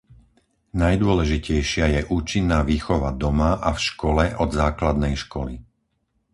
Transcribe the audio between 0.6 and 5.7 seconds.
Najdôležitejšia je účinná výchova doma a v škole od základnej školy.